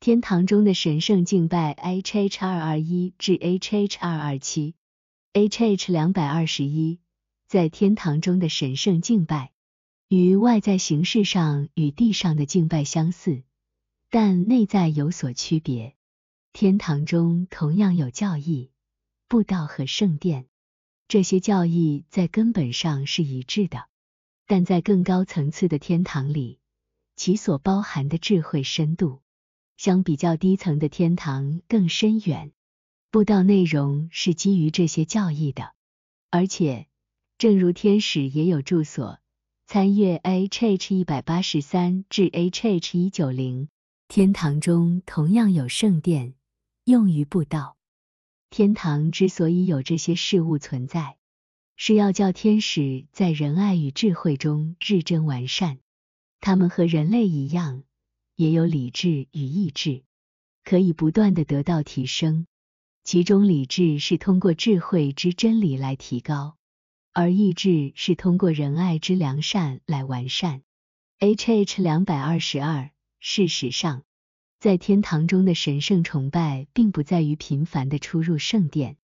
[0.00, 4.74] 天堂中的神圣敬拜 H H 二二一至 H H 二二七
[5.34, 7.00] H H 两百二十一，
[7.46, 9.52] 在天堂中的神圣敬拜，
[10.08, 13.42] 与外在形式上与地上的敬拜相似，
[14.08, 15.94] 但内在有所区别。
[16.54, 18.70] 天堂中同样有教义、
[19.28, 20.46] 布道和圣殿，
[21.08, 23.84] 这些教义在根本上是一致的，
[24.46, 26.58] 但在更高层次的天堂里，
[27.16, 29.20] 其所包含的智慧深度。
[29.80, 32.52] 相比较低层的天堂更深远，
[33.10, 35.72] 布道内容是基于这些教义的，
[36.28, 36.86] 而且
[37.38, 39.20] 正如天使也有住所，
[39.66, 43.70] 参阅 H H 一百八十三至 H H 一九零，
[44.06, 46.34] 天堂中同样有圣殿
[46.84, 47.78] 用于布道。
[48.50, 51.16] 天堂之所以有这些事物存在，
[51.76, 55.78] 是要叫天使在仁爱与智慧中日臻完善，
[56.38, 57.82] 他们和人类一样。
[58.40, 60.02] 也有理智与意志，
[60.64, 62.46] 可以不断的得到提升。
[63.04, 66.56] 其中理智是通过智慧之真理来提高，
[67.12, 70.62] 而意志是通过仁爱之良善来完善。
[71.18, 72.90] H H 两百二十二。
[73.18, 74.04] 事实上，
[74.58, 78.96] 在天堂中的神圣崇拜，并不在于频繁的出入圣殿，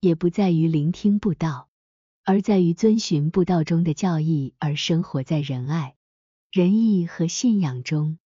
[0.00, 1.68] 也不在于聆听布道，
[2.24, 5.94] 而在于遵循布道中的教义而生活在仁爱、
[6.50, 8.18] 仁义和信仰中。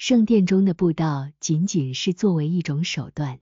[0.00, 3.38] 圣殿中的布道仅仅是作为一种手段，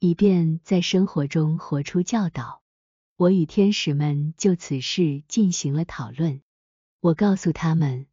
[0.00, 2.60] 以便在生活中活出教导。
[3.16, 6.42] 我与天使们就此事进行了讨论。
[7.00, 8.06] 我告诉他们，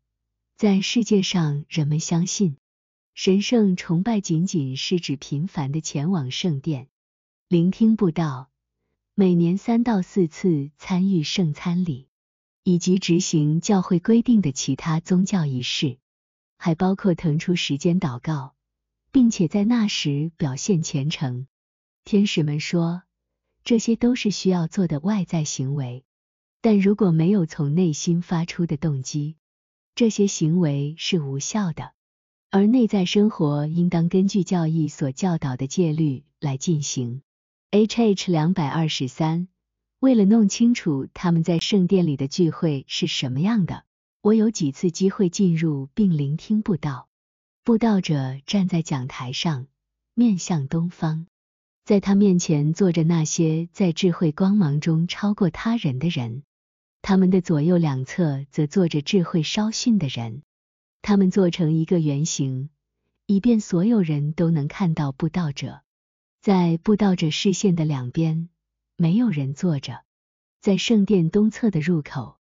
[0.55, 2.55] 在世界上，人们相信
[3.13, 6.87] 神圣崇拜仅仅是指频繁的前往圣殿、
[7.49, 8.49] 聆听布道、
[9.15, 12.07] 每年三到四次参与圣餐礼，
[12.63, 15.97] 以及执行教会规定的其他宗教仪式。
[16.63, 18.53] 还包括腾出时间祷告，
[19.11, 21.47] 并且在那时表现虔诚。
[22.03, 23.01] 天使们说，
[23.63, 26.03] 这些都是需要做的外在行为，
[26.61, 29.37] 但如果没有从内心发出的动机，
[29.95, 31.93] 这些行为是无效的。
[32.51, 37.23] 而内在生活应当根据教义所教导的戒律来进行。
[37.71, 39.47] H H 两百二十三，
[39.99, 43.83] 为了弄清楚他们在圣殿里的聚会是什么样的。
[44.23, 47.09] 我有几次机会进入并聆听布道，
[47.63, 49.65] 布道者站在讲台上，
[50.13, 51.25] 面向东方，
[51.85, 56.43] 在他面前坐着那些在智慧光芒中超过他人的人，
[57.01, 60.43] 他们的左右两侧则坐着智慧稍逊的人，
[61.01, 62.69] 他们做成一个圆形，
[63.25, 65.81] 以便所有人都能看到布道者。
[66.43, 68.49] 在布道者视线的两边，
[68.97, 70.03] 没有人坐着，
[70.61, 72.37] 在圣殿东侧的入口。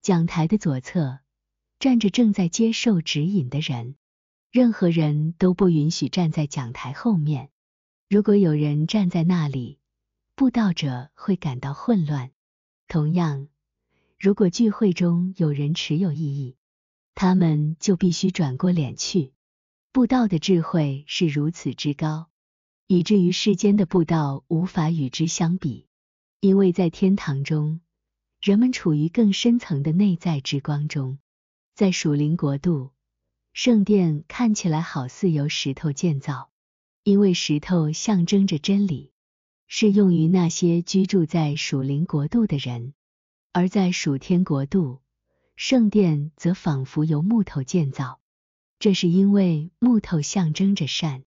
[0.00, 1.18] 讲台的左侧
[1.78, 3.96] 站着正在接受指引的人，
[4.50, 7.50] 任何人都不允许站在讲台后面。
[8.08, 9.78] 如果有人站在那里，
[10.34, 12.30] 布道者会感到混乱。
[12.86, 13.48] 同样，
[14.18, 16.56] 如果聚会中有人持有异议，
[17.14, 19.32] 他们就必须转过脸去。
[19.92, 22.28] 布道的智慧是如此之高，
[22.86, 25.86] 以至于世间的布道无法与之相比，
[26.40, 27.80] 因为在天堂中。
[28.40, 31.18] 人们处于更深层的内在之光中，
[31.74, 32.92] 在属灵国度，
[33.52, 36.48] 圣殿看起来好似由石头建造，
[37.02, 39.12] 因为石头象征着真理，
[39.66, 42.92] 是用于那些居住在属灵国度的人；
[43.52, 45.00] 而在属天国度，
[45.56, 48.20] 圣殿则仿佛由木头建造，
[48.78, 51.24] 这是因为木头象征着善，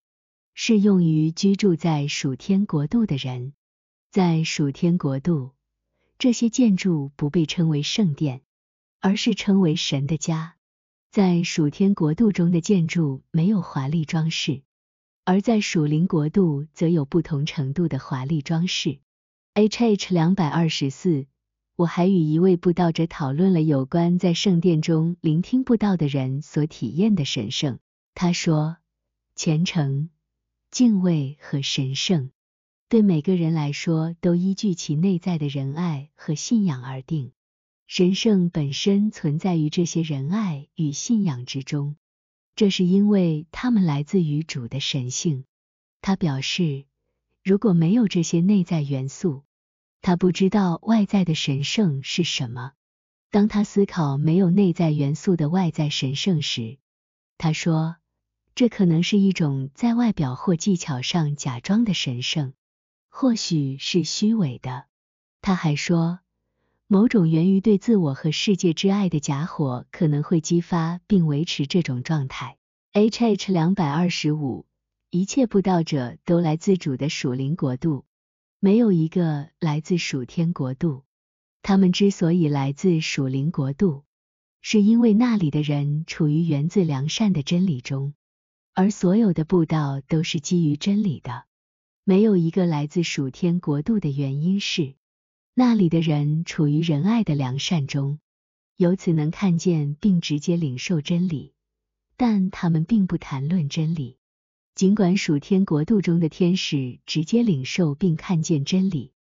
[0.53, 3.51] 是用于居住在属天国度的人。
[4.11, 5.51] 在属天国度。
[6.21, 8.41] 这些建筑不被称为圣殿，
[8.99, 10.55] 而是称为神的家。
[11.09, 14.61] 在属天国度中的建筑没有华丽装饰，
[15.25, 18.99] 而在属灵国度则有不同程度的华丽装饰。
[19.55, 21.25] H H 两百二十四，
[21.75, 27.79] 我还与一位布道者讨论了有关在圣殿中聆听布道的人所体验的神圣。
[28.13, 28.77] 他说，
[29.35, 30.11] 虔诚、
[30.69, 32.29] 敬畏和神圣。
[32.91, 37.31] 对每个人来说，都依据其内在的仁爱和信仰而定。
[37.87, 41.95] 神圣本身存在于这些仁爱与信仰之中，
[42.53, 45.45] 这是因为他们来自于主的神性。
[46.01, 46.83] 他表示，
[47.45, 49.43] 如果没有这些内在元素，
[50.01, 52.73] 他不知道外在的神圣是什么。
[53.29, 56.77] 当他思考没有内在元素的外在神圣时，
[57.37, 57.95] 他说，
[58.53, 62.51] 这可能是一种在外表或技巧上假装的神圣。
[63.13, 64.85] 或许是虚伪的。
[65.41, 66.21] 他还说，
[66.87, 72.57] 某种源于对自我和世界之爱的假火可能会激发并维持这种状态。
[72.93, 74.65] H H 两百二十五，
[75.09, 78.05] 一切布道者都来自主的属灵国度，
[78.59, 81.03] 没有一个来自属天国度。
[81.61, 84.03] 他们之所以来自属灵国度，
[84.61, 88.13] 是因为那里的人处于源自良善的真理中，
[88.73, 91.43] 而所有的布道都是基于真理的。
[92.03, 94.95] 没有一个来自属天国度的原因是，
[95.53, 98.19] 那里的人处于仁爱的良善中，
[98.75, 101.53] 由此能看见并直接领受真理，
[102.17, 104.17] 但他们并不谈论真理。
[104.73, 109.11] 尽管属天国度中的天使直接领受并看见真理，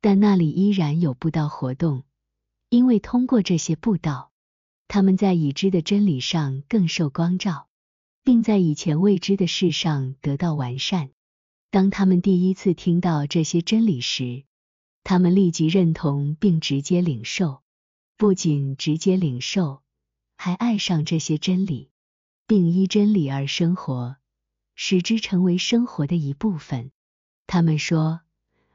[0.00, 2.04] 但那里依然有布道活动，
[2.68, 4.30] 因为通过这些布道，
[4.86, 7.68] 他们在已知的真理上更受光照，
[8.22, 11.10] 并在以前未知的事上得到完善。
[11.70, 14.44] 当他们第一次听到这些真理时，
[15.04, 17.62] 他们立即认同并直接领受，
[18.16, 19.82] 不仅直接领受，
[20.36, 21.90] 还爱上这些真理，
[22.46, 24.16] 并依真理而生活。
[24.74, 26.90] 使之成为生活的一部分。
[27.46, 28.22] 他们说，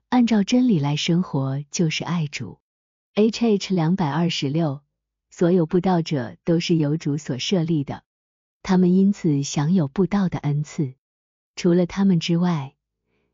[0.09, 2.59] 按照真理来生活就是爱主。
[3.15, 4.83] H H 两百二十六，
[5.31, 8.03] 所有布道者都是由主所设立的，
[8.61, 10.93] 他们因此享有布道的恩赐。
[11.55, 12.74] 除了他们之外，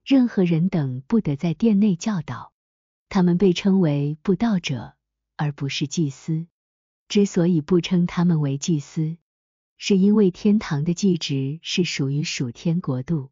[0.03, 2.51] 任何人等不得在殿内教导。
[3.09, 4.94] 他们被称为布道者，
[5.36, 6.48] 而不是祭司。
[7.09, 9.18] 之所以不称他们为祭司，
[9.77, 13.31] 是因为天堂的祭职是属于属天国度，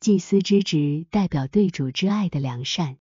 [0.00, 2.96] 祭司之职代表对主之爱的良善，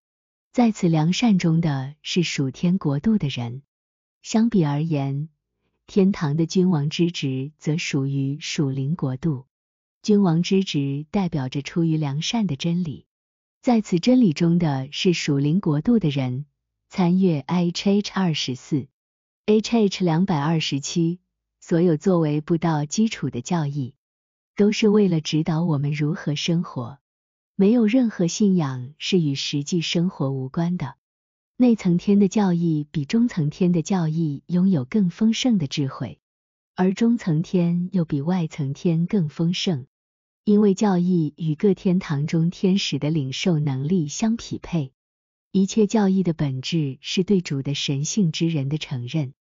[0.52, 3.62] 在此良善中的是属天国度的人。
[4.22, 5.30] 相比而言，
[5.88, 9.46] 天堂的君王之职则属于属灵国度，
[10.10, 13.06] 君王之职代表着出于良善的真理，
[13.62, 16.48] 在此真理中的是属灵国度的人。
[16.90, 18.88] 参阅 H H 二十四
[19.46, 21.20] ，H H 两百二十七。
[21.60, 23.94] 所有作为布道基础的教义，
[24.56, 26.98] 都是为了指导我们如何生活。
[27.56, 30.96] 没有任何信仰是与实际生活无关的。
[31.56, 36.20] 内层天的教义比中层天的教义拥有更丰盛的智慧，
[36.74, 39.86] 而中层天又比外层天更丰盛，
[40.50, 44.92] 因为教义与各天堂中天使的领受能力相匹配。
[45.52, 49.36] 一切教义的本质是对主的神性之人的承认。